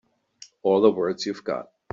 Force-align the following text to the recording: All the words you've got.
All 0.63 0.81
the 0.81 0.89
words 0.89 1.27
you've 1.27 1.43
got. 1.43 1.69